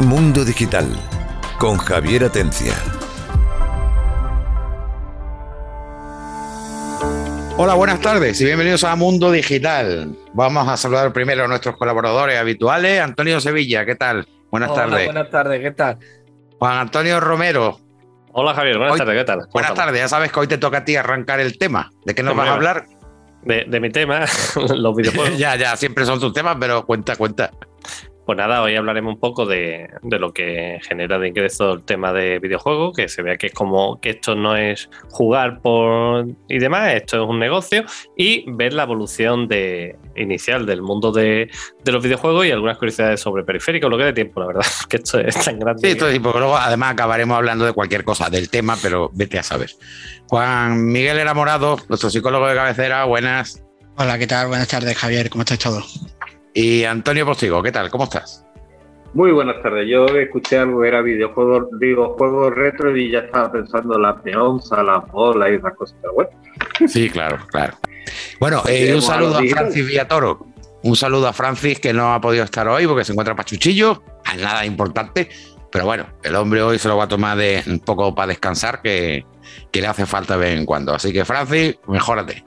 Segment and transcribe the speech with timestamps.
[0.00, 0.86] Mundo Digital
[1.58, 2.74] con Javier Atencia.
[7.58, 10.14] Hola, buenas tardes y bienvenidos a Mundo Digital.
[10.34, 13.00] Vamos a saludar primero a nuestros colaboradores habituales.
[13.00, 14.26] Antonio Sevilla, ¿qué tal?
[14.50, 15.04] Buenas Hola, tardes.
[15.06, 15.98] Buenas tardes, ¿qué tal?
[16.58, 17.80] Juan Antonio Romero.
[18.32, 19.38] Hola Javier, buenas Hoy- tardes, ¿qué tal?
[19.40, 21.90] ¿Cómo Buenas tardes, ya sabes que hoy te toca a ti arrancar el tema.
[22.04, 22.84] ¿De qué nos Hombre, vas a hablar?
[23.42, 24.26] De, de mi tema,
[24.74, 25.38] los videojuegos.
[25.38, 27.50] ya, ya, siempre son tus temas, pero cuenta, cuenta.
[28.26, 32.12] Pues nada, hoy hablaremos un poco de, de lo que genera de ingreso el tema
[32.12, 36.58] de videojuegos, que se vea que es como que esto no es jugar por y
[36.58, 37.84] demás, esto es un negocio,
[38.16, 41.48] y ver la evolución de, inicial del mundo de,
[41.84, 44.96] de los videojuegos y algunas curiosidades sobre periféricos, lo que dé tiempo, la verdad, que
[44.96, 45.82] esto es tan grande.
[45.82, 49.38] Sí, esto sí, porque luego además acabaremos hablando de cualquier cosa del tema, pero vete
[49.38, 49.70] a saber.
[50.28, 53.62] Juan Miguel Enamorado, nuestro psicólogo de cabecera, buenas.
[53.98, 54.48] Hola, ¿qué tal?
[54.48, 55.30] Buenas tardes, Javier.
[55.30, 56.15] ¿Cómo estáis todos?
[56.56, 57.90] Y Antonio Postigo, ¿qué tal?
[57.90, 58.42] ¿Cómo estás?
[59.12, 59.86] Muy buenas tardes.
[59.90, 64.16] Yo escuché algo que era videojuegos, digo, juegos retro y ya estaba pensando en la
[64.22, 65.98] peonza, la bola y esas cosas.
[66.00, 66.30] Pero bueno,
[66.88, 67.76] Sí, claro, claro.
[68.40, 69.64] Bueno, eh, un a saludo a digital.
[69.64, 70.46] Francis Villatoro.
[70.82, 74.02] Un saludo a Francis que no ha podido estar hoy porque se encuentra pachuchillo.
[74.24, 75.28] A nada importante.
[75.70, 78.80] Pero bueno, el hombre hoy se lo va a tomar de un poco para descansar,
[78.80, 79.26] que,
[79.70, 80.94] que le hace falta de vez en cuando.
[80.94, 82.46] Así que, Francis, mejórate.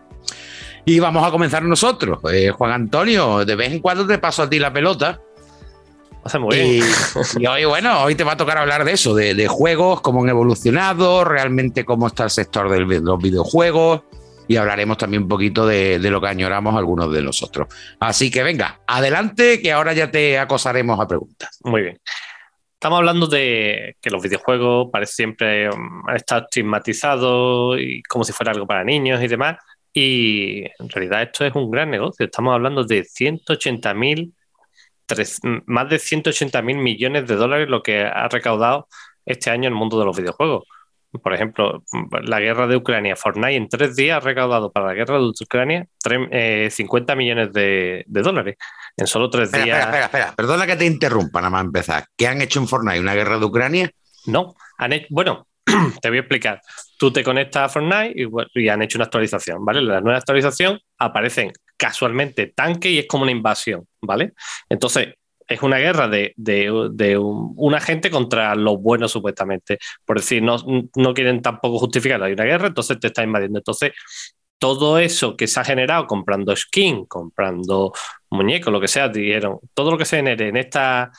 [0.90, 2.18] Y vamos a comenzar nosotros.
[2.34, 5.22] Eh, Juan Antonio, de vez en cuando te paso a ti la pelota.
[6.40, 6.84] Muy bien.
[7.38, 10.02] Y, y hoy, bueno, hoy te va a tocar hablar de eso, de, de juegos,
[10.02, 14.02] cómo han evolucionado, realmente cómo está el sector de los videojuegos
[14.48, 17.68] y hablaremos también un poquito de, de lo que añoramos algunos de nosotros.
[18.00, 21.60] Así que venga, adelante, que ahora ya te acosaremos a preguntas.
[21.66, 22.00] Muy bien.
[22.74, 28.54] Estamos hablando de que los videojuegos parece siempre mm, estar estigmatizados y como si fuera
[28.54, 29.58] algo para niños y demás.
[30.02, 32.26] Y en realidad esto es un gran negocio.
[32.26, 34.34] Estamos hablando de 180 mil,
[35.66, 38.88] más de 180 mil millones de dólares lo que ha recaudado
[39.26, 40.64] este año el mundo de los videojuegos.
[41.22, 41.84] Por ejemplo,
[42.24, 45.86] la guerra de Ucrania, Fortnite en tres días ha recaudado para la guerra de Ucrania
[46.02, 48.56] tre- eh, 50 millones de, de dólares.
[48.96, 49.80] En solo tres Espera, días.
[49.80, 52.06] espera, espera, espera, perdona que te interrumpa nada más empezar.
[52.16, 53.00] ¿Qué han hecho en Fortnite?
[53.02, 53.90] ¿Una guerra de Ucrania?
[54.28, 55.48] No, han hecho, bueno,
[56.02, 56.62] te voy a explicar.
[57.00, 58.14] Tú te conectas a Fortnite
[58.56, 59.82] y, han hecho una actualización, ¿vale?
[59.82, 64.34] La nueva actualización aparecen casualmente tanques y es como una invasión, ¿vale?
[64.70, 65.16] Entonces,
[65.48, 69.80] es una guerra de, de- de un- una gente contra los buenos, supuestamente.
[70.06, 70.58] Por decir, no,
[70.98, 73.60] no quieren tampoco justificar, hay una guerra, entonces te está invadiendo.
[73.60, 73.94] Entonces,
[74.58, 77.94] todo eso que se ha generado comprando skin, comprando
[78.30, 81.12] muñecos, lo que sea, dijeron, todo lo que se genere en esta,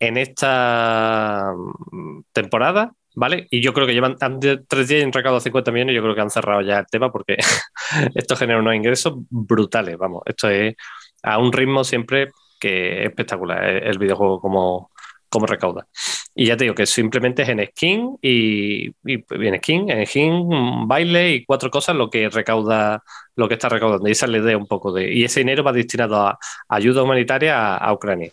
[0.00, 1.52] en esta
[1.92, 3.48] mm, temporada, ¿vale?
[3.50, 6.20] Y yo creo que llevan tres días y han recaudado 50 millones, yo creo que
[6.20, 7.36] han cerrado ya el tema porque
[8.14, 10.76] esto genera unos ingresos brutales, vamos, esto es
[11.22, 12.30] a un ritmo siempre
[12.60, 14.90] que es espectacular, eh, el videojuego como,
[15.28, 15.86] como recauda.
[16.34, 20.86] Y ya te digo que simplemente es en skin y, y en skin, en skin,
[20.86, 23.02] baile y cuatro cosas lo que recauda,
[23.34, 24.08] lo que está recaudando.
[24.08, 25.12] Y esa es la un poco de.
[25.12, 28.30] Y ese dinero va destinado a, ayuda humanitaria a, Ucrania.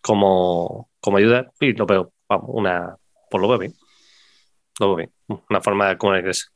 [0.00, 2.96] Como, como ayuda, y lo veo, vamos, una,
[3.30, 3.74] pues lo veo bien.
[4.80, 6.52] Una forma de ingresos.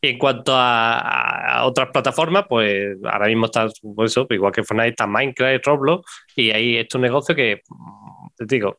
[0.00, 4.90] Y en cuanto a, otras plataformas, pues ahora mismo está, pues eso, igual que Fortnite,
[4.90, 8.78] está Minecraft, Roblox, y ahí es un negocio que, mm, te digo,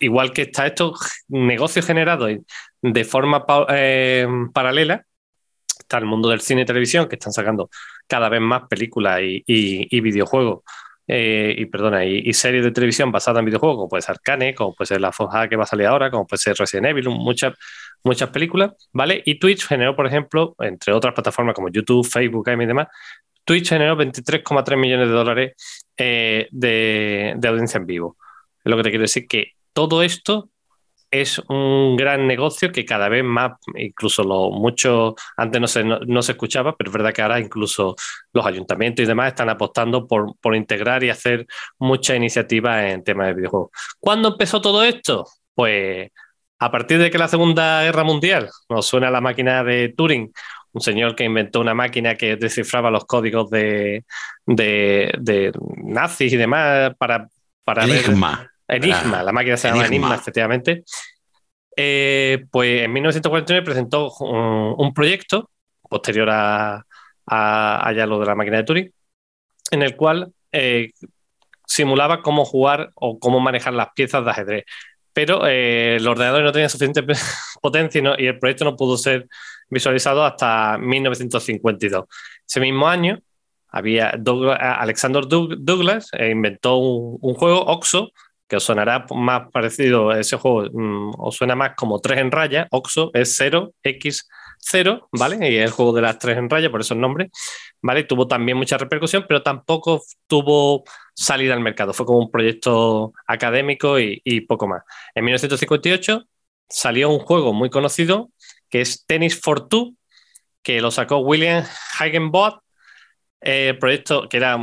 [0.00, 0.94] igual que está esto,
[1.28, 2.28] negocio generado
[2.82, 5.04] de forma eh, paralela,
[5.78, 7.70] está el mundo del cine y televisión, que están sacando
[8.06, 10.62] cada vez más películas y, videojuegos,
[11.06, 14.74] eh, y perdona, y, series de televisión basadas en videojuegos, como puede ser Arcane, como
[14.74, 17.54] puede ser La Forja que va a salir ahora, como puede ser Resident Evil, muchas,
[18.04, 19.22] muchas películas, ¿vale?
[19.24, 22.88] Y Twitch generó, por ejemplo, entre otras plataformas como YouTube, Facebook, y demás,
[23.44, 28.16] Twitch generó 23,3 millones de dólares eh, de, audiencia en vivo.
[28.64, 30.50] Lo que te quiero decir que todo esto
[31.10, 35.98] es un gran negocio que cada vez más, incluso los muchos, antes no se, no,
[36.00, 37.96] no se escuchaba, pero es verdad que ahora incluso
[38.34, 41.46] los ayuntamientos y demás están apostando por, por integrar y hacer
[41.78, 43.70] muchas iniciativas en temas de videojuegos.
[43.98, 45.26] ¿Cuándo empezó todo esto?
[45.54, 46.10] Pues
[46.58, 50.32] a partir de que la Segunda Guerra Mundial nos suena la máquina de Turing,
[50.72, 54.04] un señor que inventó una máquina que descifraba los códigos de,
[54.46, 55.52] de, de
[55.84, 57.28] nazis y demás para,
[57.64, 58.50] para ver- Enigma.
[58.66, 60.06] Enigma, Ah, la máquina se llama Enigma.
[60.08, 60.84] Enigma, efectivamente.
[61.76, 65.50] Eh, pues en 1949 presentó un, un proyecto
[65.88, 66.84] posterior a,
[67.26, 68.92] a, a ya lo de la máquina de Turing,
[69.70, 70.90] en el cual eh,
[71.64, 74.64] simulaba cómo jugar o cómo manejar las piezas de ajedrez.
[75.18, 77.02] Pero eh, el ordenador no tenía suficiente
[77.60, 79.26] potencia y, el proyecto no pudo ser
[79.68, 82.04] visualizado hasta 1952.
[82.46, 83.18] Ese mismo año
[83.68, 84.10] había
[84.78, 88.12] Alexander Doug- Douglas eh, inventó un, juego, Oxo,
[88.46, 92.30] que os sonará más parecido a ese juego, mm, os suena más como 3 en
[92.30, 93.34] raya, Oxo es
[94.58, 95.50] 0x0, ¿vale?
[95.50, 97.30] Y es el juego de las 3 en raya, por eso el nombre,
[97.82, 98.04] ¿vale?
[98.04, 100.84] Tuvo también mucha repercusión, pero tampoco tuvo
[101.14, 104.82] salida al mercado, fue como un proyecto académico y, y poco más.
[105.14, 106.24] En 1958
[106.68, 108.30] salió un juego muy conocido
[108.68, 109.94] que es Tennis for Two,
[110.62, 111.64] que lo sacó William
[111.98, 112.60] Hagenbot,
[113.40, 114.58] el eh, proyecto que era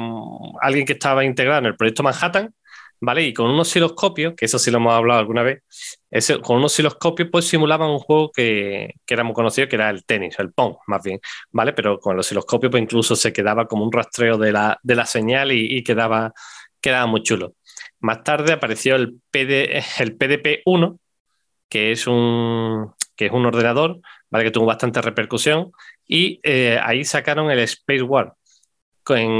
[0.61, 2.53] alguien que estaba integrado en el proyecto Manhattan,
[3.01, 3.23] ¿vale?
[3.23, 5.63] Y con unos osciloscopios, que eso sí lo hemos hablado alguna vez,
[6.09, 9.89] ese, con unos osciloscopios pues simulaban un juego que, que, era muy conocido, que era
[9.89, 11.19] el tenis, el pong, más bien,
[11.51, 11.73] ¿vale?
[11.73, 15.05] Pero con los osciloscopios pues incluso se quedaba como un rastreo de la, de la
[15.05, 16.33] señal y, quedaba,
[16.81, 17.55] quedaba muy chulo.
[17.99, 20.99] Más tarde apareció el, PD, el PDP-1,
[21.69, 23.99] que es un, que es un ordenador,
[24.29, 24.45] ¿vale?
[24.45, 25.71] Que tuvo bastante repercusión,
[26.07, 28.33] y eh, ahí sacaron el Space War.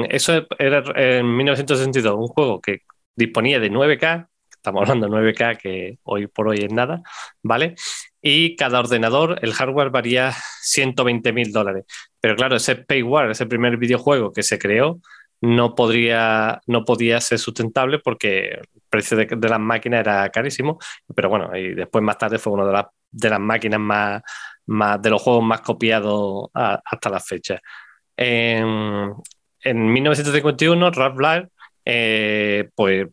[0.09, 2.81] eso era en 1962, un juego que
[3.15, 7.01] disponía de 9K, estamos hablando de 9K que hoy por hoy es nada,
[7.43, 7.75] ¿vale?
[8.21, 11.85] Y cada ordenador, el hardware varía 120 mil dólares.
[12.19, 14.99] Pero claro, ese Space War, ese primer videojuego que se creó,
[15.41, 20.79] no, podría, no podía ser sustentable porque el precio de, de las máquinas era carísimo.
[21.15, 24.21] Pero bueno, y después más tarde fue una de las, de las máquinas más,
[24.65, 27.59] más, de los juegos más copiados hasta la fecha.
[28.17, 29.13] En,
[29.61, 31.49] en 1951, Ralph Blair
[31.85, 33.07] eh, pues,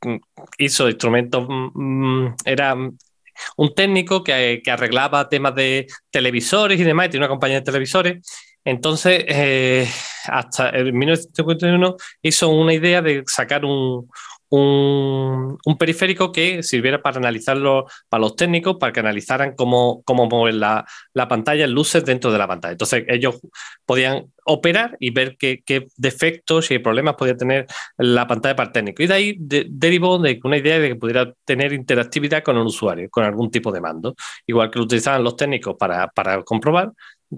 [0.58, 2.74] hizo instrumentos, mm, mm, era
[3.56, 7.64] un técnico que, que, arreglaba temas de televisores y demás, y tiene una compañía de
[7.64, 8.26] televisores.
[8.64, 9.88] Entonces, eh,
[10.26, 14.08] hasta en 1951 hizo una idea de sacar un,
[14.52, 20.54] un, periférico que sirviera para analizarlo para los técnicos, para que analizaran cómo, cómo mover
[20.54, 22.72] la, la, pantalla, luces dentro de la pantalla.
[22.72, 23.40] Entonces ellos
[23.86, 27.66] podían operar y ver qué, qué defectos y problemas podía tener
[27.96, 29.02] la pantalla para el técnico.
[29.02, 33.08] Y de ahí derivó de una idea de que pudiera tener interactividad con el usuario,
[33.10, 34.14] con algún tipo de mando.
[34.46, 36.92] Igual que lo utilizaban los técnicos para, para comprobar,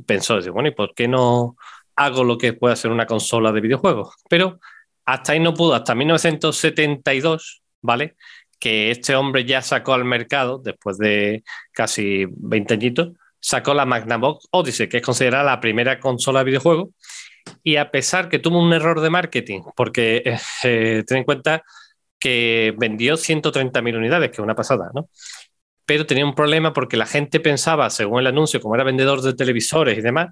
[0.04, 1.56] pensó, bueno, ¿y por qué no
[1.94, 4.16] hago lo que puede ser una consola de videojuegos?
[4.28, 4.58] Pero
[5.04, 8.16] hasta ahí no pudo, hasta 1972, ¿vale?
[8.58, 14.48] Que este hombre ya sacó al mercado, después de casi 20 añitos, sacó la Magnavox
[14.50, 16.88] Odyssey, que es considerada la primera consola de videojuegos.
[17.62, 21.62] Y a pesar que tuvo un error de marketing, porque eh, eh ten en cuenta
[22.18, 25.10] que vendió 130.000 unidades, que es una pasada, ¿no?
[25.84, 29.34] Pero tenía un problema porque la gente pensaba, según el anuncio, como era vendedor de
[29.34, 30.30] televisores y demás,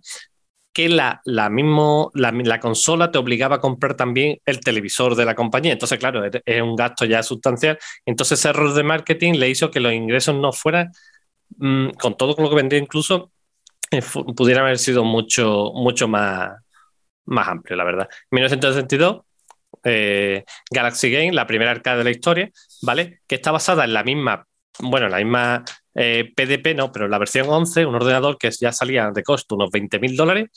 [0.72, 5.24] que la, la, mismo, la, la, consola te obligaba a comprar también el televisor de
[5.24, 5.72] la compañía.
[5.72, 7.78] Entonces, claro, es un gasto ya sustancial.
[8.06, 10.90] Entonces, ese error de marketing le hizo que los ingresos no fueran,
[11.58, 13.32] mmm, con todo lo que vendía incluso,
[13.90, 14.02] eh,
[14.34, 16.52] pudieran haber sido mucho, mucho más,
[17.26, 18.08] más amplio, la verdad.
[18.30, 19.22] En 1962,
[19.84, 22.50] eh, Galaxy Game, la primera arcade de la historia,
[22.82, 23.20] ¿vale?
[23.26, 24.46] Que está basada en la misma,
[24.80, 29.10] bueno, la misma PDP eh, no, pero la versión 11, un ordenador que ya salía
[29.10, 30.50] de costo unos 20 mil dólares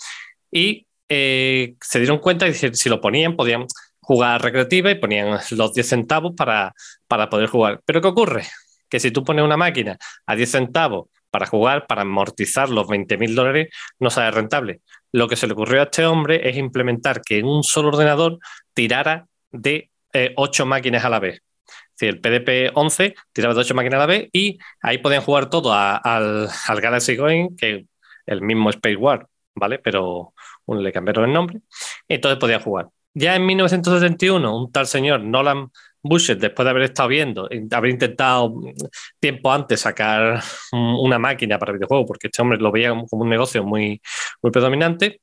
[0.52, 3.66] y eh, se dieron cuenta y si lo ponían podían
[4.00, 6.74] jugar recreativa y ponían los 10 centavos para,
[7.08, 7.82] para poder jugar.
[7.86, 8.44] Pero ¿qué ocurre?
[8.90, 13.18] Que si tú pones una máquina a 10 centavos para jugar, para amortizar los 20
[13.18, 14.82] mil dólares, no sale rentable.
[15.12, 18.38] Lo que se le ocurrió a este hombre es implementar que en un solo ordenador
[18.74, 21.42] tirara de eh, 8 máquinas a la vez
[22.00, 26.50] el PDP-11 tiraba de 8 máquinas a la vez y ahí podían jugar todo al,
[26.68, 27.86] al, Galaxy Going, que
[28.26, 29.80] el mismo Space War, ¿vale?
[29.80, 30.34] Pero
[30.68, 31.62] le cambiaron el nombre.
[32.08, 32.90] Entonces podían jugar.
[33.14, 35.70] Ya en 1971, un tal señor Nolan
[36.04, 38.54] Bushet, después de haber estado viendo, haber intentado
[39.20, 40.40] tiempo antes sacar
[40.72, 44.02] una máquina para videojuegos, porque este hombre lo veía como un negocio muy,
[44.42, 45.22] muy predominante,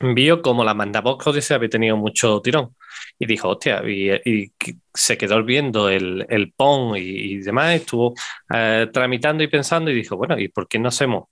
[0.00, 2.74] vio como la Mandavox Odyssey había tenido mucho tirón
[3.18, 4.52] y dijo, hostia, y,
[4.92, 8.14] se quedó viendo el, el PON y, demás, estuvo
[8.52, 11.28] eh, tramitando y pensando y dijo, bueno, ¿y por qué no hacemos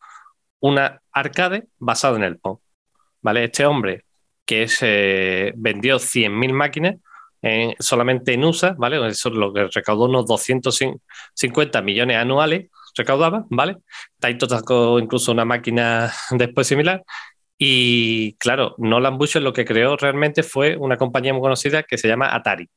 [0.60, 2.58] una arcade basada en el PON?
[3.22, 3.44] ¿Vale?
[3.44, 4.04] Este hombre
[4.46, 6.96] que es, eh, vendió 100.000 máquinas
[7.78, 8.96] solamente en USA, ¿vale?
[9.08, 13.76] Eso es lo que recaudó unos 250 millones anuales, recaudaba, ¿vale?
[14.18, 17.02] Taito sacó incluso una máquina después similar
[17.62, 22.08] y claro, Nolan Bushnell lo que creó realmente fue una compañía muy conocida que se
[22.08, 22.70] llama Atari.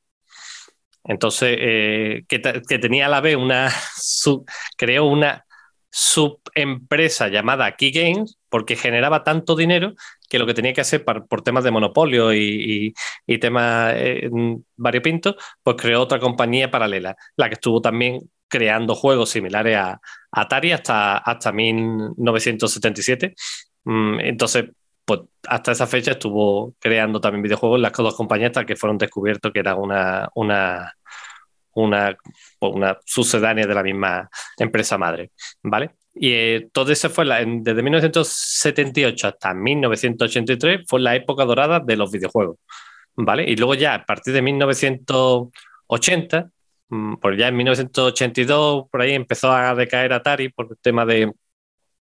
[1.05, 2.39] Entonces, eh, que,
[2.79, 3.71] tenía a la vez una,
[4.77, 5.45] creó una
[5.89, 9.93] subempresa llamada Key Games porque generaba tanto dinero
[10.29, 12.93] que lo que tenía que hacer por, temas de monopolio y,
[13.39, 14.29] temas eh,
[14.75, 19.99] variopintos, pues creó otra compañía paralela, la que estuvo también creando juegos similares a, a
[20.41, 23.37] Atari hasta, hasta 1977 Mm,
[23.85, 24.65] entonces,
[25.05, 29.51] pues hasta esa fecha estuvo creando también videojuegos las dos compañías hasta que fueron descubiertos
[29.51, 30.93] que era una, una,
[31.73, 32.17] una,
[32.59, 35.91] una sucedánea de la misma empresa madre, ¿vale?
[36.15, 42.11] Y eh, todo eso fue desde 1978 hasta 1983 fue la época dorada de los
[42.11, 42.57] videojuegos,
[43.15, 43.49] ¿vale?
[43.49, 46.49] Y luego ya a partir de 1980,
[46.89, 51.33] mm, pues ya en 1982 por ahí empezó a decaer Atari por el tema de,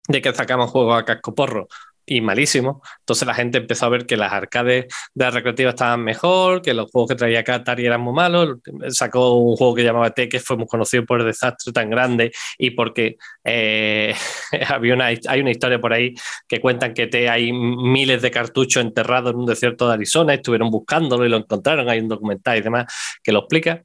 [0.08, 1.68] de que sacaban juegos a casco porro
[2.04, 2.82] y malísimo.
[3.00, 6.74] Entonces la gente empezó a ver que las arcades de la recreativa estaban mejor, que
[6.74, 8.58] los juegos que traía Atari eran muy malos.
[8.88, 12.32] Sacó un juego que llamaba T, que fue muy conocido por el desastre tan grande
[12.58, 14.14] y porque eh,
[14.68, 16.14] había una, hay una historia por ahí
[16.48, 20.70] que cuentan que T hay miles de cartuchos enterrados en un desierto de Arizona, estuvieron
[20.70, 22.92] buscándolo y lo encontraron, hay un documental y demás
[23.22, 23.82] que lo explica.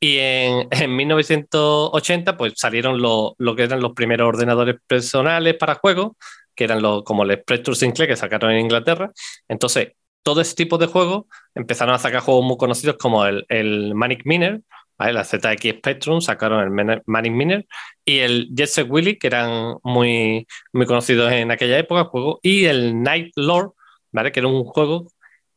[0.00, 5.74] Y en, en 1980 pues salieron lo, lo que eran los primeros ordenadores personales para
[5.74, 6.12] juegos,
[6.54, 9.12] que eran los, como el Spectrum Sinclair que sacaron en Inglaterra.
[9.48, 9.92] Entonces,
[10.22, 14.62] todo ese tipo de juegos empezaron a sacar juegos muy conocidos como el, Manic Miner,
[14.98, 17.66] la ZX Spectrum sacaron el Manic Miner
[18.04, 22.66] y el Jet Set Willy, que eran muy, muy conocidos en aquella época, juego, y
[22.66, 23.72] el Night Lord,
[24.12, 24.30] ¿vale?
[24.30, 25.10] que era un juego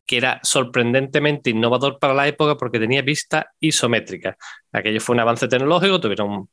[0.06, 4.38] que era sorprendentemente innovador para la época porque tenía vista isométrica.
[4.72, 6.50] Aquello fue un avance tecnológico, tuvieron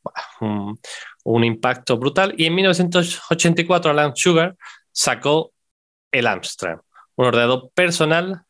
[1.24, 2.34] un, impacto brutal.
[2.36, 4.56] Y en 1984 Alan Sugar
[4.92, 5.52] sacó
[6.12, 6.78] el Amstrad,
[7.16, 8.42] un ordenador personal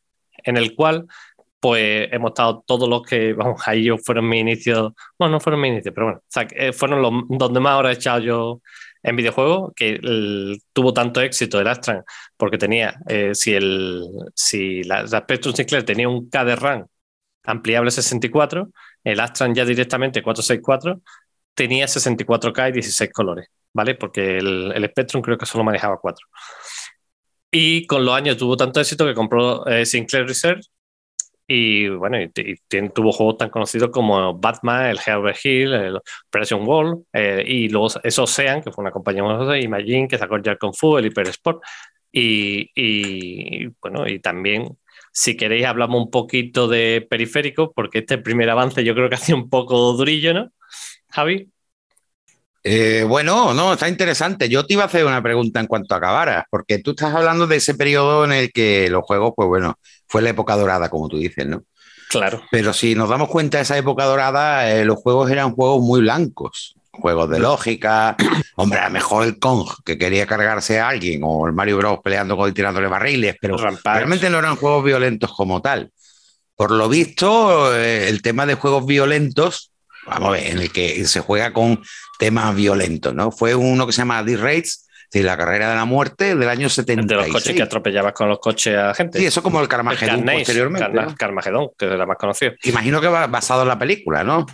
[0.45, 1.07] en el cual
[1.61, 5.61] pues hemos estado todos los que, vamos, ahí yo fueron mi inicio, bueno, no fueron
[5.61, 8.61] mi inicio, pero bueno, eh, fueron los donde más horas he echado yo
[9.02, 10.00] en videojuegos, que
[10.73, 12.04] tuvo tanto éxito el Astran,
[12.37, 16.87] porque tenía, eh, si, el, si la, Spectrum Sinclair tenía un K de RAM
[17.45, 18.69] ampliable 64,
[19.04, 21.00] el Astran ya directamente 464
[21.54, 23.95] tenía 64K y 16 colores, ¿vale?
[23.95, 26.26] Porque el, el Spectrum creo que solo manejaba 4.
[27.50, 30.66] Y con los años tuvo tanto éxito que compró eh, Sinclair Research
[31.52, 32.16] y bueno,
[32.95, 37.88] tuvo juegos tan conocidos como Batman, el Herbert Hill, el Operation Wall, eh, y luego
[38.04, 41.26] eso Ocean, que fue una compañía de Imagine, que sacó el Kung Fu, el Hyper
[41.26, 41.61] Sport.
[42.12, 44.78] Y, bueno, y también,
[45.12, 49.35] si queréis, hablamos un poquito de periféricos, porque este primer avance yo creo que ha
[49.35, 50.52] un poco durillo, ¿no?
[51.09, 51.50] Javi.
[52.62, 54.49] Eh, bueno, no, está interesante.
[54.49, 57.57] Yo te iba a hacer una pregunta en cuanto acabaras, porque tú estás hablando de
[57.57, 61.19] ese periodo en el que los juegos, pues bueno, fue la época dorada, como tú
[61.19, 61.62] dices, ¿no?
[62.11, 62.43] Claro.
[62.50, 66.00] Pero si nos damos cuenta de esa época dorada, eh, los juegos eran juegos muy
[66.00, 66.75] blancos.
[66.90, 68.17] Juegos de lógica.
[68.57, 72.00] Hombre, a lo mejor el Kong, que quería cargarse a alguien, o el Mario Bros.
[72.02, 75.93] peleando con tirándole barriles, pero realmente no eran juegos violentos como tal.
[76.57, 79.69] Por lo visto, eh, el tema de juegos violentos,
[80.07, 81.83] vamos a ver, en el que se juega con
[82.19, 83.30] temas violentos, ¿no?
[83.30, 87.09] Fue uno que se llama D-Rates, Sí, la carrera de la muerte del año 76.
[87.09, 89.19] De los coches que atropellabas con los coches a gente.
[89.19, 90.88] Sí, eso como el Carmageddon posteriormente.
[90.88, 91.16] ¿no?
[91.16, 92.52] Carmageddon, que es la más conocida.
[92.62, 94.47] Imagino que va basado en la película, ¿no?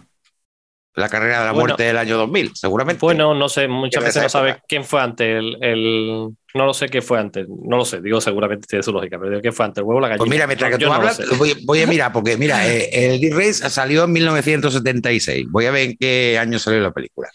[0.96, 3.00] La carrera de la muerte del año 2000, seguramente.
[3.04, 5.44] Bueno, no sé, muchas veces no sabes quién fue antes.
[5.60, 9.18] El, No lo sé qué fue antes, no lo sé, digo seguramente tiene su lógica,
[9.18, 10.22] pero digo qué fue antes, el huevo o la gallina.
[10.22, 11.20] Pues mira, mientras que tú hablas,
[11.66, 15.46] voy, a mirar, porque mira, eh, el D-Race salió en 1976.
[15.50, 17.28] Voy a ver en qué año salió la película.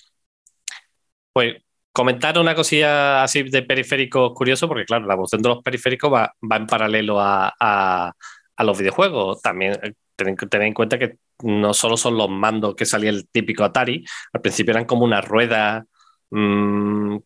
[1.32, 1.58] Pues
[1.92, 6.34] comentar una cosilla así de periféricos curioso, porque claro, la evolución de los periféricos va,
[6.50, 8.12] en paralelo a,
[8.58, 9.40] los videojuegos.
[9.40, 13.64] También eh, tener en cuenta que no solo son los mandos que salía el típico
[13.64, 15.86] Atari, al principio eran como una rueda,
[16.30, 17.18] mm,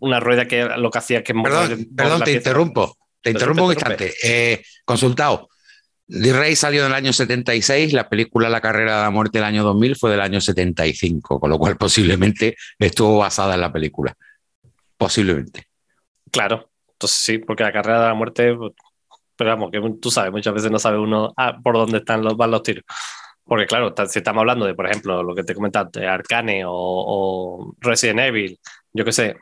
[0.00, 1.34] una rueda que lo que hacía que...
[1.34, 4.12] Perdón, perdón te interrumpo, te interrumpo un instante.
[4.22, 5.48] Eh, consultado.
[6.12, 9.62] D-Ray salió en el año 76, la película La carrera de la muerte del año
[9.62, 14.16] 2000 fue del año 75, con lo cual posiblemente estuvo basada en la película.
[14.96, 15.68] Posiblemente.
[16.32, 18.56] Claro, entonces sí, porque la carrera de la muerte,
[19.36, 22.36] pero vamos, que tú sabes, muchas veces no sabe uno ah, por dónde están los,
[22.36, 22.84] van los tiros.
[23.50, 28.20] Porque claro, si estamos hablando de, por ejemplo, lo que te comentaste, Arcane o, Resident
[28.20, 28.60] Evil,
[28.92, 29.36] yo qué sé,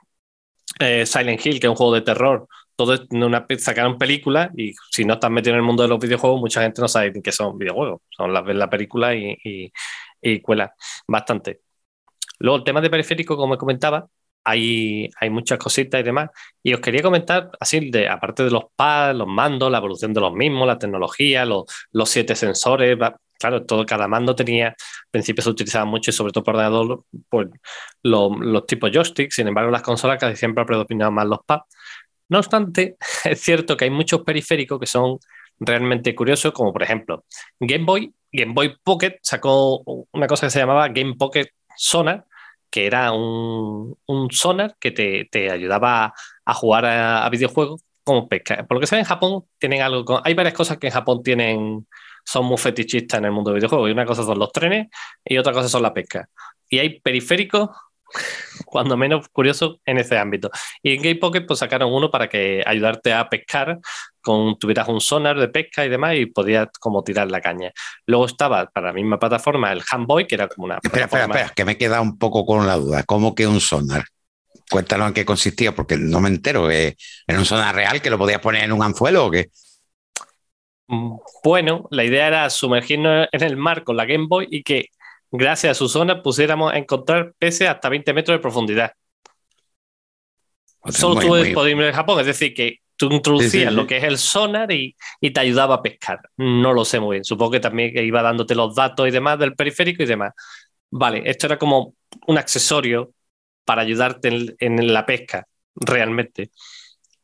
[0.81, 5.05] eh, Silent Hill, que es un juego de terror, todo una, sacaron películas y si
[5.05, 7.59] no estás metido en el mundo de los videojuegos, mucha gente no sabe qué son
[7.59, 8.00] videojuegos.
[8.09, 9.71] Son las la película y, y,
[10.23, 10.75] y, cuela
[11.07, 11.61] bastante.
[12.38, 14.09] Luego, el tema de periférico, como comentaba,
[14.45, 16.31] hay, hay muchas cositas y demás.
[16.62, 20.21] Y os quería comentar, así, de, aparte de los pads, los mandos, la evolución de
[20.23, 22.97] los mismos, la tecnología, los, los siete sensores.
[23.38, 24.75] Claro, todo, cada mando tenía, al
[25.11, 27.49] principio se utilizaba mucho y sobre todo por ordenador, pues,
[28.02, 29.30] los, tipos joystick.
[29.30, 31.64] Sin embargo, las consolas casi siempre han predominado más los pads.
[32.28, 35.18] No obstante, es cierto que hay muchos periféricos que son
[35.61, 37.25] realmente curiosos, como por ejemplo
[37.61, 38.14] Game Boy.
[38.30, 42.26] Game Boy Pocket sacó una cosa que se llamaba Game Pocket Sonar,
[42.71, 43.97] que era un,
[44.30, 46.12] sonar que te, ayudaba
[46.45, 48.66] a, jugar a, videojuegos como pesca.
[48.66, 50.21] Por lo que se ve en Japón, tienen algo.
[50.25, 51.87] hay varias cosas que en Japón tienen
[52.28, 53.88] son muy fetichistas en el mundo de videojuegos.
[53.88, 54.88] Y una cosa son los trenes
[55.25, 56.28] y otra cosa son la pesca.
[56.68, 57.70] Y hay periféricos,
[58.66, 60.50] cuando menos curiosos, en ese ámbito.
[60.82, 63.78] Y en Game Pocket pues sacaron uno para que ayudarte a pescar,
[64.20, 67.73] con tuvieras un sonar de pesca y demás y podías como tirar la caña.
[68.04, 70.80] Luego estaba para la misma plataforma el Handboy, que era como una...
[70.82, 73.04] Espera, espera, espera, que me queda un poco con la duda.
[73.04, 74.04] ¿Cómo que un sonar?
[74.70, 76.70] Cuéntanos en qué consistía, porque no me entero.
[76.70, 76.94] ¿Era
[77.38, 79.49] un sonar real que lo podías poner en un anzuelo o qué?
[80.88, 84.87] Mm, bueno, la idea era sumergirnos en el mar con la Game Boy y que
[85.30, 88.92] gracias a su zona pusiéramos a encontrar peces hasta 20 metros de profundidad.
[90.87, 94.73] Solo tú disponible en Japón, es decir, que tú introducías lo que es el sonar
[94.73, 96.21] y, te ayudaba a pescar.
[96.38, 97.25] No lo sé muy bien.
[97.25, 100.33] Supongo que también iba dándote los datos y demás del periférico y demás.
[100.90, 101.95] Vale, esto era como
[102.26, 103.12] un accesorio
[103.66, 106.50] para ayudarte en, la pesca, realmente.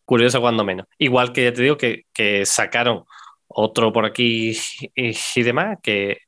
[0.05, 0.87] Curioso cuando menos.
[0.99, 3.05] Igual que ya te digo que, que sacaron
[3.49, 4.57] otro por aquí
[4.95, 6.19] y, demás, que,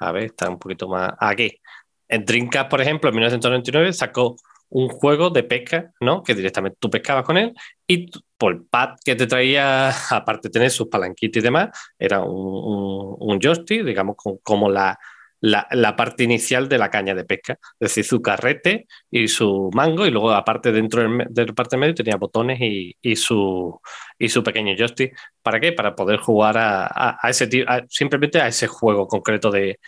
[0.00, 1.60] a ver, está un poquito más aquí.
[2.08, 4.36] En Dreamcast, por ejemplo, en 1999 sacó
[4.70, 6.22] un juego de pesca, ¿no?
[6.22, 7.54] Que directamente tú pescabas con él
[7.86, 12.20] y por el pad que te traía, aparte de tener sus palanquitas y demás, era
[12.20, 14.98] un, un, joystick, digamos, como la,
[15.44, 20.06] la, parte inicial de la caña de pesca, es decir, su carrete y su mango,
[20.06, 23.78] y luego aparte dentro de la parte medio tenía botones y, su,
[24.18, 25.14] y su pequeño joystick.
[25.42, 25.72] ¿Para qué?
[25.72, 27.48] Para poder jugar a, ese
[27.88, 29.78] simplemente a ese juego concreto de,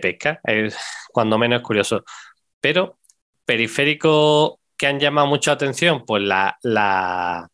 [0.00, 0.40] pesca.
[0.44, 0.76] Es
[1.12, 2.04] cuando menos curioso.
[2.60, 2.98] Pero
[3.44, 7.48] periférico que han llamado mucha atención, pues la, la,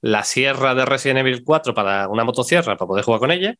[0.00, 3.54] la sierra de Resident Evil 4 para una motosierra, para poder jugar con ella,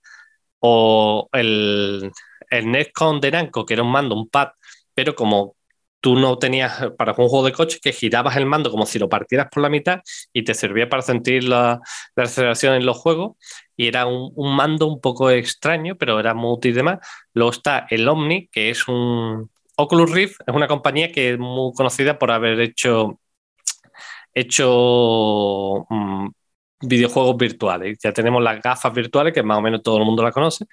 [0.61, 2.11] o el,
[2.58, 4.49] el Netcon de Namco, que era un mando, un pad,
[4.94, 5.56] pero como
[6.04, 9.08] tú no tenías para un juego de coche que girabas el mando como si lo
[9.08, 10.00] partieras por la mitad
[10.34, 11.80] y te servía para sentir la,
[12.14, 13.37] aceleración en los juegos
[13.75, 16.99] y era un, mando un poco extraño, pero era muy útil y demás.
[17.32, 21.73] Luego está el Omni, que es un Oculus Rift, es una compañía que es muy
[21.73, 23.19] conocida por haber hecho,
[24.34, 26.28] hecho mm,
[26.80, 27.99] videojuegos virtuales.
[28.02, 30.67] Ya tenemos las gafas virtuales, que más o menos todo el mundo la conoce,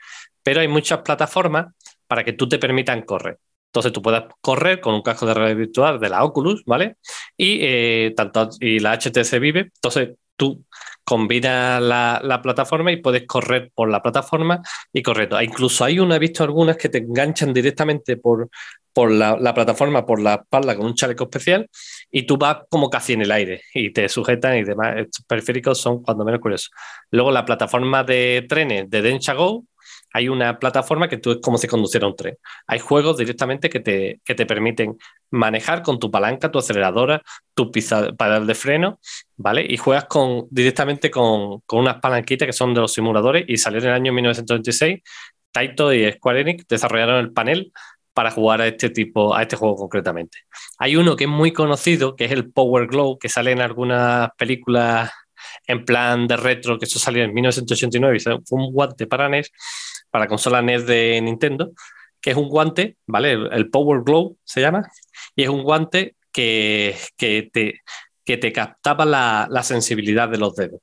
[0.44, 1.68] pero hay muchas plataformas
[2.08, 3.40] para que tú te permitan correr.
[3.68, 6.98] Entonces tú puedas correr con un casco de realidad virtual de la Oculus, ¿vale?
[7.38, 9.72] Y, eh, tanto, y la HTC Vive.
[9.76, 10.10] Entonces
[10.42, 10.66] tú
[11.04, 14.60] combinas la, plataforma y puedes correr por la plataforma
[14.92, 15.40] y correcto.
[15.40, 18.50] E incluso hay una, he visto algunas que te enganchan directamente por,
[18.92, 21.70] por la, plataforma, por la espalda con un chaleco especial
[22.10, 24.96] y tú vas como casi en el aire y te sujetan y demás.
[24.98, 26.72] Estos periféricos son cuando menos curiosos.
[27.12, 29.66] Luego la plataforma de trenes de Densha Go,
[30.14, 32.38] hay una plataforma que tú es como si conduciera un tren.
[32.68, 34.98] Hay juegos directamente que te, que te permiten
[35.30, 37.22] manejar con tu palanca, tu aceleradora,
[37.54, 39.00] tu pedal de freno,
[39.38, 39.66] ¿vale?
[39.68, 43.80] Y juegas con, directamente con, con unas palanquitas que son de los simuladores y salió
[43.80, 45.02] en el año 1926.
[45.52, 47.72] Taito y Square Enix desarrollaron el panel
[48.14, 50.40] para jugar a este tipo, a este juego concretamente.
[50.78, 54.30] Hay uno que es muy conocido, que es el Power Glow, que sale en algunas
[54.38, 55.12] películas
[55.66, 59.52] en plan de retro, que eso salió en 1989 y fue un guante para NES,
[60.12, 61.72] para consola NES de Nintendo,
[62.22, 63.32] que es un guante, ¿vale?
[63.32, 64.84] El, Power Glow se llama,
[65.36, 67.82] y es un guante que, que, te,
[68.24, 70.82] que te captaba la, la sensibilidad de los dedos.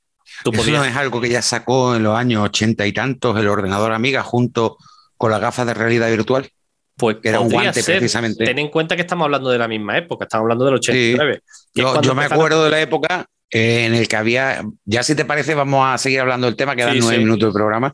[0.51, 3.91] Eso no es algo que ya sacó en los años ochenta y tantos el ordenador
[3.93, 4.77] Amiga junto
[5.17, 6.49] con las gafas de realidad virtual.
[6.95, 8.43] Pues era un guante precisamente.
[8.43, 11.41] Ten en cuenta que estamos hablando de la misma época, estamos hablando del 89.
[11.73, 15.55] Yo, me acuerdo de la época eh, en el que había, ya si te parece,
[15.55, 17.93] vamos a seguir hablando del tema, quedan nueve minutos de programa,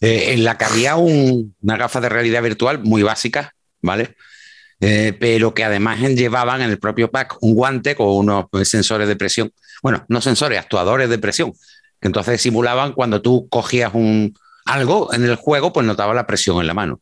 [0.00, 4.16] eh, en la que había una gafa de realidad virtual muy básica, ¿vale?
[4.80, 9.16] Eh, pero que además llevaban en el propio pack un guante con unos sensores de
[9.16, 11.52] presión, bueno, no sensores, actuadores de presión,
[12.00, 14.34] que entonces simulaban cuando tú cogías un,
[14.66, 17.00] algo en el juego, pues notaba la presión en la mano.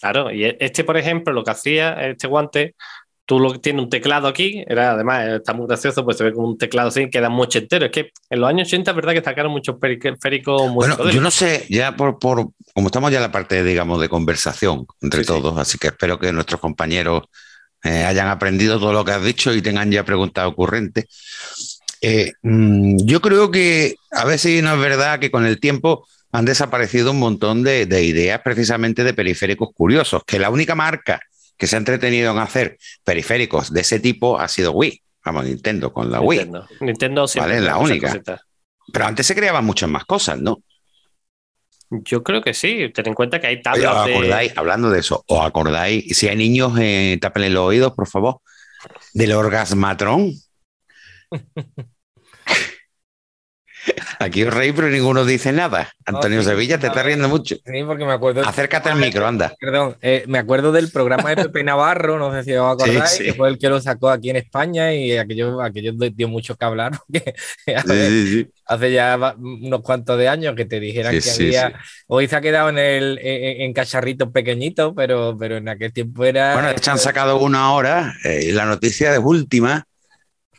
[0.00, 2.74] Claro, y e, este, por ejemplo, lo que hacía este guante,
[3.26, 6.48] tú lo tienes un teclado aquí, era además está muy gracioso, pues se ve como
[6.48, 7.86] un teclado así, queda mucho entero.
[7.86, 11.20] Es que en los años 80 es verdad que sacaron muchos periféricos muy Bueno, yo
[11.20, 15.24] no sé, ya por, por, como estamos ya en la parte, digamos, de conversación entre
[15.24, 17.24] todos, así que espero que nuestros compañeros
[17.82, 21.06] eh, hayan aprendido todo lo que has dicho y tengan ya preguntas ocurrentes.
[22.00, 26.44] Eh, mm, yo creo que a veces no es verdad que con el tiempo han
[26.44, 31.20] desaparecido un montón de, ideas precisamente de periféricos curiosos, que la única marca
[31.56, 35.02] que se ha entretenido en hacer periféricos de ese tipo ha sido Wii.
[35.24, 36.50] Vamos, Nintendo con la Wii.
[36.80, 37.60] Nintendo ¿Vale?
[37.60, 38.20] La única.
[38.92, 40.62] Pero antes se creaban muchas más cosas, ¿no?
[41.90, 42.90] Yo creo que sí.
[42.94, 44.08] Ten en cuenta que hay tablas.
[44.56, 46.16] Hablando de eso, ¿os acordáis?
[46.16, 48.40] Si hay niños, eh, tapen los oídos, por favor.
[49.12, 50.32] Del orgasmatrón.
[54.18, 55.90] Aquí os reí, pero ninguno dice nada.
[56.04, 57.56] Antonio sí, Sevilla, te está riendo mucho.
[57.56, 58.42] Sí, porque me acuerdo.
[58.46, 59.52] Acércate al micro, anda.
[59.60, 63.18] Perdón, eh, me acuerdo del programa de Pepe Navarro, no sé si os acordáis, Sí,
[63.18, 63.24] sí.
[63.24, 66.64] que fue el que lo sacó aquí en España y aquello, aquello dio mucho que
[66.64, 67.34] hablar, porque
[67.66, 68.48] ver, Sí, sí, sí.
[68.66, 71.78] hace ya unos cuantos de años que te dijeran que había.
[72.06, 76.24] Hoy se ha quedado en, el, en, en cacharritos pequeñitos, pero, pero en aquel tiempo
[76.24, 76.54] era.
[76.54, 79.84] Bueno, hecho han sacado una ahora, eh, la noticia de última,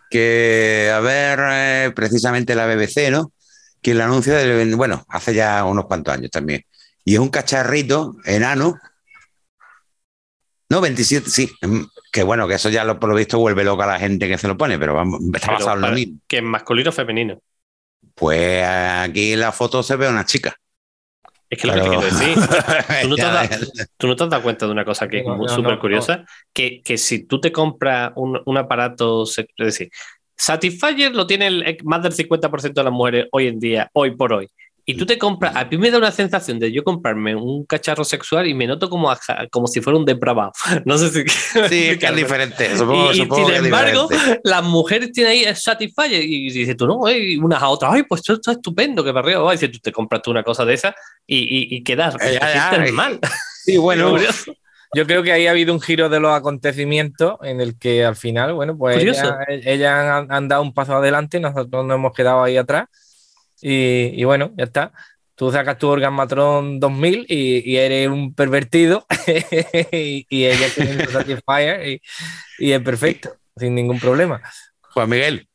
[0.09, 3.31] que a ver, eh, precisamente la BBC, ¿no?
[3.87, 6.61] Que el anuncio del, bueno, hace ya unos cuantos años también.
[7.05, 8.77] Y es un cacharrito enano.
[10.67, 11.49] No, 27, sí.
[11.61, 14.27] mm, Que bueno, que eso ya lo, por lo visto vuelve loca a la gente
[14.27, 16.19] que se lo pone, pero vamos, está Pero basado en lo mismo.
[16.27, 17.39] Que es masculino o femenino.
[18.13, 20.53] Pues aquí en la foto se ve una chica.
[21.49, 22.35] Es que lo que te quiero decir.
[23.03, 25.19] ¿Tú no, te has dado, tú no te has dado cuenta de una cosa que
[25.19, 26.25] es No, no, súper no, curiosa?
[26.51, 29.89] Que, que si tú te compras un, un aparato, es decir,
[30.37, 34.33] Satisfyer lo tiene el- más del 50% de las mujeres hoy en día, hoy por
[34.33, 34.47] hoy.
[34.89, 38.05] Y tú te compras, a mí me da una sensación de yo comprarme un cacharro
[38.05, 39.13] sexual y me noto como,
[39.51, 40.53] como si fuera un depravado.
[40.85, 41.23] No sé si.
[41.69, 42.77] Sí, es que es diferente.
[42.77, 44.41] Supongo, y, y supongo sin que embargo, diferente.
[44.45, 48.03] las mujeres tienen ahí el Satisfyer y dices tú, no, y unas a otras, ay,
[48.03, 49.45] pues esto está estupendo, que barrio.
[49.49, 50.95] Y dices, tú te compras tú una cosa de esa
[51.25, 52.91] y, y, y quedas, Eh, ya, eh.
[52.93, 53.19] mal.
[53.65, 54.15] Sí, bueno.
[54.93, 58.15] Yo creo que ahí ha habido un giro de los acontecimientos en el que al
[58.15, 62.43] final, bueno, pues ellas, ellas han, han dado un paso adelante, nosotros nos hemos quedado
[62.43, 62.87] ahí atrás
[63.61, 64.93] y, y bueno, ya está.
[65.35, 69.05] Tú sacas tu Orgasmatron 2000 y, y eres un pervertido
[69.91, 72.01] y, y ella tiene un Satisfyer y,
[72.57, 74.41] y es perfecto, sin ningún problema.
[74.81, 75.47] Juan Miguel.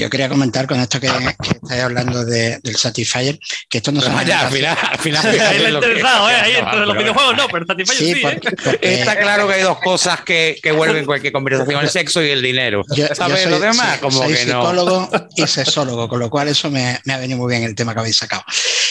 [0.00, 4.00] Yo quería comentar con esto que, que estáis hablando de- del Satisfyer, que esto no
[4.00, 5.40] No, son ya, al final, al final.
[5.40, 6.34] Ahí lo que- interesado, ¿eh?
[6.34, 8.22] Ahí Ya, entre los videojuegos no, pero Satisfyer sí, Sí, ¿eh?
[8.22, 12.22] porque, porque Está claro que hay dos cosas que, que vuelven cualquier conversación, el sexo
[12.22, 12.82] y el dinero.
[12.94, 13.42] yo, yo ¿Sabes?
[13.42, 14.60] soy, Lo demás, sí, como soy que no.
[14.62, 17.92] psicólogo y sexólogo, con lo cual eso me, me ha venido muy bien el tema
[17.94, 18.42] que habéis sacado.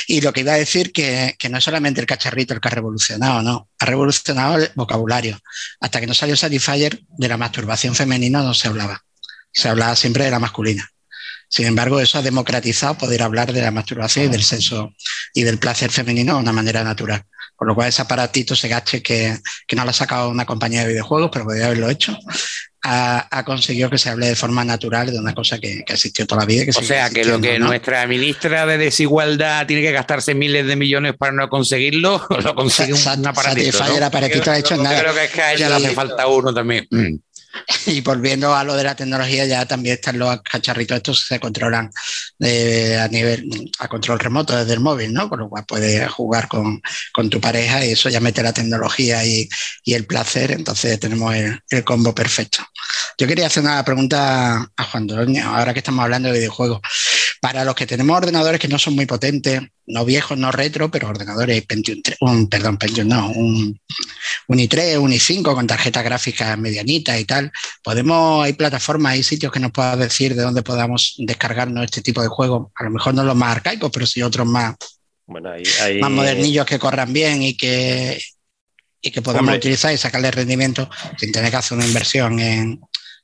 [0.07, 2.67] Y lo que iba a decir que, que no es solamente el cacharrito el que
[2.67, 5.39] ha revolucionado, no, ha revolucionado el vocabulario.
[5.79, 9.03] Hasta que no salió Satisfyer, de la masturbación femenina no se hablaba.
[9.51, 10.89] Se hablaba siempre de la masculina.
[11.49, 14.93] Sin embargo, eso ha democratizado poder hablar de la masturbación y del sexo
[15.33, 17.23] y del placer femenino de una manera natural.
[17.55, 20.81] Con lo cual, ese aparatito, ese gache que, que no lo ha sacado una compañía
[20.83, 22.17] de videojuegos, pero podría haberlo hecho,
[22.83, 26.25] ha, ha conseguido que se hable de forma natural de una cosa que, que existió
[26.25, 26.63] toda la vida.
[26.63, 27.67] Que O sea, que lo que ¿no?
[27.67, 32.95] nuestra ministra de Desigualdad tiene que gastarse miles de millones para no conseguirlo, lo consigue
[32.95, 33.79] Sa- un, aparatito.
[33.83, 33.97] ¿no?
[33.97, 34.97] el aparatito ha hecho nada.
[35.01, 36.87] creo que es que a ella le hace falta uno también.
[36.89, 37.15] Mm.
[37.85, 41.39] Y volviendo a lo de la tecnología, ya también están los cacharritos estos que se
[41.39, 41.89] controlan
[42.39, 45.29] eh, a nivel a control remoto desde el móvil, ¿no?
[45.29, 46.81] Con lo cual puedes jugar con,
[47.13, 49.49] con tu pareja y eso ya mete la tecnología y,
[49.83, 52.59] y el placer, entonces tenemos el, el combo perfecto.
[53.17, 56.81] Yo quería hacer una pregunta a Juan Doroña, ahora que estamos hablando de videojuegos.
[57.41, 61.07] Para los que tenemos ordenadores que no son muy potentes, no viejos, no retro, pero
[61.09, 63.79] ordenadores Pentium 3, un, perdón, Pentium no, un,
[64.47, 67.51] un i3, un i5 con tarjetas gráficas medianitas y tal.
[67.83, 72.21] Podemos, hay plataformas, hay sitios que nos puedas decir de dónde podamos descargarnos este tipo
[72.21, 72.67] de juegos.
[72.75, 74.75] A lo mejor no los más arcaicos, pero sí otros más,
[75.25, 78.19] Bueno, ahí, ahí- más modernillos que corran bien y que,
[79.01, 79.57] y que podamos Hombre.
[79.57, 82.79] utilizar y sacarle rendimiento sin tener que hacer una inversión en,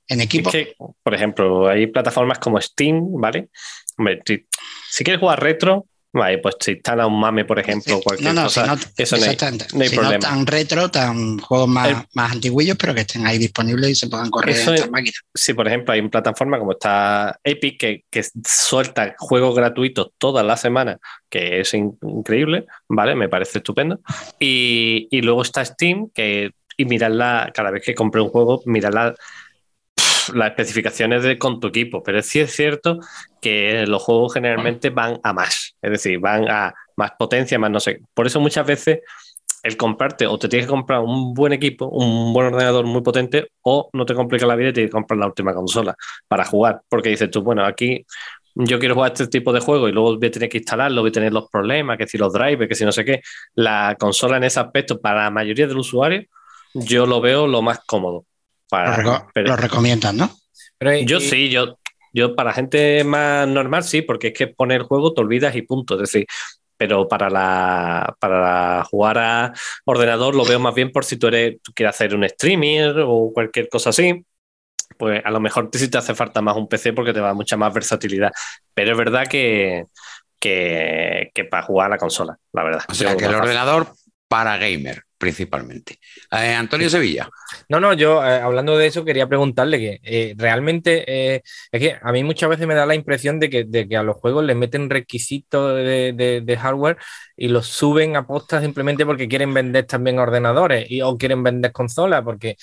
[0.08, 0.50] en equipo.
[0.50, 3.50] Es que, por ejemplo, hay plataformas como Steam, ¿vale?
[3.98, 4.46] Hombre, si,
[4.90, 8.48] si quieres jugar retro, vale, pues te instala un mame, por ejemplo, cualquier no, no,
[8.48, 8.62] cosa.
[8.64, 9.68] si no, eso no hay, exactamente.
[9.74, 10.20] no hay Si problema.
[10.20, 14.08] tan retro, tan juegos más, El- más antiguillos, pero que estén ahí disponibles y se
[14.08, 15.22] puedan correr en es- estas máquinas.
[15.34, 20.46] Sí, por ejemplo, hay una plataforma como está Epic que, que suelta juegos gratuitos todas
[20.46, 20.98] las semanas,
[21.30, 23.16] que es in- increíble, ¿vale?
[23.16, 24.00] Me parece estupendo.
[24.40, 29.16] Y, y luego está Steam, que y mirarla, cada vez que compre un juego, mirarla
[30.34, 33.00] las especificaciones de, con tu equipo, pero sí es cierto
[33.42, 37.80] que los juegos generalmente van a más, es decir, van a más potencia, más no
[37.80, 38.02] sé.
[38.14, 39.00] Por eso muchas veces
[39.64, 43.50] el comprarte o te tienes que comprar un buen equipo, un buen ordenador muy potente,
[43.62, 45.96] o no te complica la vida y tienes que comprar la última consola
[46.28, 48.06] para jugar, porque dices tú, bueno, aquí
[48.56, 51.10] yo quiero jugar este tipo de juego y luego voy a tener que instalarlo, voy
[51.10, 53.22] a tener los problemas, que si los drivers, que si no sé qué.
[53.54, 56.24] La consola en ese aspecto, para la mayoría del usuario,
[56.74, 58.26] yo lo veo lo más cómodo.
[58.66, 60.30] Lo, Para, reco- pero- lo recomiendan, ¿no?
[60.78, 61.78] Pero, y- yo y- sí, yo,
[62.14, 65.62] yo para gente más normal sí, porque es que poner el juego te olvidas y
[65.62, 65.96] punto.
[65.96, 66.26] Es decir,
[66.78, 69.54] pero para la para jugar a
[69.86, 73.32] ordenador lo veo más bien por si tú eres, tú quieres hacer un streamer o
[73.34, 74.26] cualquier cosa así.
[74.98, 77.56] Pues a lo mejor sí te hace falta más un PC porque te va mucha
[77.58, 78.32] más versatilidad.
[78.74, 79.86] Pero es verdad que,
[80.40, 82.84] que, que para jugar a la consola, la verdad.
[82.90, 83.44] O sea, Yo que el fácil.
[83.44, 83.88] ordenador
[84.28, 85.04] para gamer.
[85.18, 86.00] Principalmente.
[86.32, 87.30] Eh, Antonio Sevilla.
[87.70, 92.12] No, no, yo eh, hablando de eso quería preguntarle que eh, realmente es que a
[92.12, 95.76] mí muchas veces me da la impresión de que, a los juegos les meten requisitos
[95.76, 96.98] de, hardware
[97.38, 101.72] y los suben a postas simplemente porque quieren vender también ordenadores y, o quieren vender
[101.72, 102.58] consolas, porque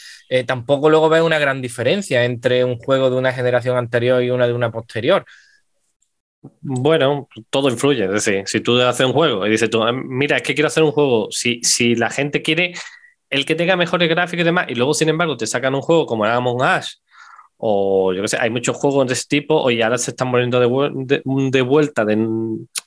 [0.47, 4.47] tampoco luego ves una gran diferencia entre un juego de una generación anterior y una
[4.47, 5.25] de una posterior.
[6.43, 8.05] Bueno, todo influye.
[8.05, 10.69] Es decir, si tú haces un juego y dices tú, ah, mira, es que quiero
[10.69, 12.75] hacer un juego, si, si la gente quiere
[13.31, 16.05] el que tenga mejores gráficos y demás, y luego, sin embargo, te sacan un juego
[16.05, 17.03] como Among Us,
[17.57, 20.33] o yo qué sé, hay muchos juegos de ese tipo, o ya ahora se están
[20.33, 20.67] poniendo de,
[21.63, 22.29] vuelta de,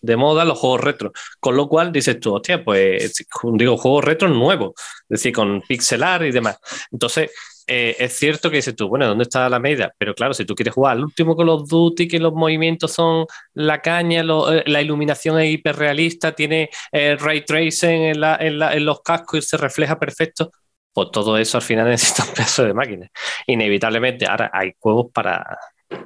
[0.01, 1.13] de, moda los juegos retro.
[1.39, 6.25] Con lo cual dices tú, hostia, pues digo, juegos retro nuevos, es decir, con pixelar
[6.25, 6.59] y demás.
[6.91, 7.31] Entonces,
[7.67, 9.93] eh, es cierto que dices tú, bueno, ¿dónde está la medida?
[9.97, 13.25] Pero claro, si tú quieres jugar al último con los Duty, que los movimientos son
[13.53, 19.41] la caña, eh, la iluminación es hiperrealista, tiene eh, ray tracing en, los cascos y
[19.41, 20.51] se refleja perfecto,
[20.93, 23.09] pues todo eso al final necesita un pedazo de máquina.
[23.47, 25.57] Inevitablemente, ahora hay juegos para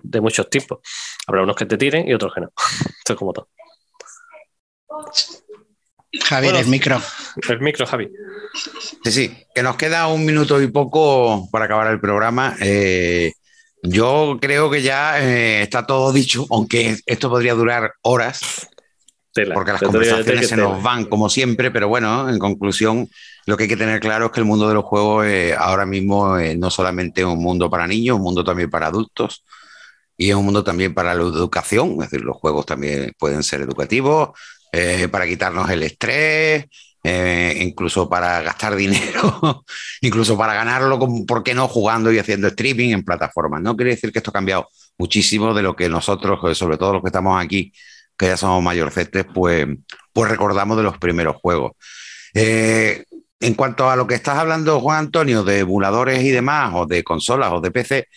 [0.04, 0.80] de muchos tipos.
[1.28, 2.52] Habrá unos que te tiren y otros que no.
[3.00, 3.50] Esto es como todo.
[6.24, 7.02] Javier, el micro.
[7.48, 8.10] El micro, Javi.
[9.04, 12.56] Sí, sí, que nos queda un minuto y poco para acabar el programa.
[12.60, 13.34] Eh,
[13.84, 18.68] yo creo que ya eh, está todo dicho, aunque esto podría durar horas,
[19.54, 23.08] porque las conversaciones se nos van como siempre, pero bueno, en conclusión,
[23.46, 25.86] lo que hay que tener claro es que el mundo de los juegos eh, ahora
[25.86, 29.44] mismo no solamente es un mundo para niños, un mundo también para adultos
[30.20, 33.62] y es un mundo también para la educación, es decir, los juegos también pueden ser
[33.62, 34.32] educativos,
[34.72, 36.66] eh, para quitarnos el estrés,
[37.04, 39.64] eh, incluso para gastar dinero,
[40.02, 43.62] incluso para ganarlo, ¿por qué no jugando y haciendo streaming en plataformas?
[43.62, 46.94] No quiere decir que esto ha cambiado muchísimo de lo que nosotros, eh, sobre todo
[46.94, 47.72] los que estamos aquí,
[48.18, 49.66] que ya somos mayorcetes, pues,
[50.14, 51.72] pues recordamos de los primeros juegos.
[53.42, 57.04] en cuanto a lo que estás hablando, Juan Antonio, de emuladores y demás, o de
[57.04, 58.08] consolas o de PC,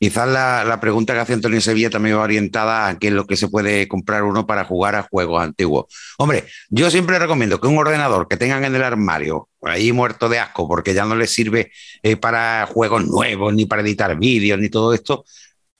[0.00, 3.36] Quizás la, pregunta que hace Antonio Sevilla también va orientada a qué es lo que
[3.36, 5.94] se puede comprar uno para jugar a juegos antiguos.
[6.16, 10.38] Hombre, yo siempre recomiendo que un ordenador que tengan en el armario, ahí muerto de
[10.38, 11.70] asco, porque ya no les sirve
[12.02, 15.26] eh, para juegos nuevos, ni para editar vídeos, ni todo esto,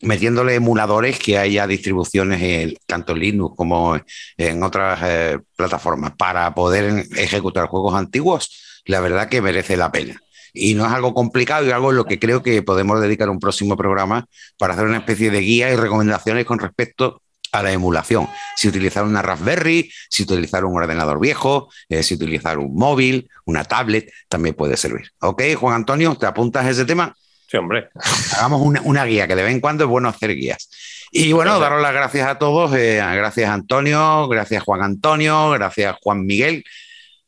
[0.02, 3.98] metiéndole emuladores que haya distribuciones tanto en Linux como
[4.36, 10.20] en otras eh, plataformas para poder ejecutar juegos antiguos, la verdad que merece la pena
[10.52, 13.38] y no es algo complicado y algo en lo que creo que podemos dedicar un
[13.38, 14.26] próximo programa
[14.58, 18.28] para hacer una especie de guía y recomendaciones con respecto a la emulación.
[18.56, 23.64] Si utilizar una Raspberry, si utilizar un ordenador viejo, eh, si utilizar un móvil, una
[23.64, 25.10] tablet, también puede servir.
[25.20, 26.14] ¿Ok, Juan Antonio?
[26.16, 27.14] ¿Te apuntas a ese tema?
[27.48, 27.88] Sí, hombre.
[28.36, 30.70] Hagamos una, guía, que de vez en cuando es bueno hacer guías.
[31.10, 32.72] Y bueno, daros las gracias a todos.
[32.76, 36.64] Eh, gracias Antonio, gracias Juan Antonio, gracias Juan Miguel.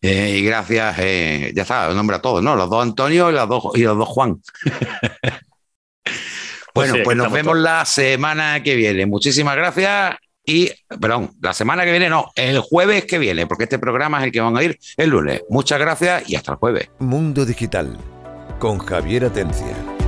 [0.02, 2.56] Eh, y gracias, eh, ya está, nombre a todos, ¿no?
[2.56, 4.42] Los dos Antonio y los dos, y los dos Juan.
[6.74, 9.06] Pues bueno, pues, nos vemos la semana que viene.
[9.06, 10.16] Muchísimas gracias.
[10.44, 14.24] Y, perdón, la semana que viene no, el jueves que viene, porque este programa es
[14.24, 15.42] el que van a ir el lunes.
[15.48, 16.90] Muchas gracias y hasta el jueves.
[16.98, 17.96] Mundo Digital
[18.58, 20.01] con Javier Atencia.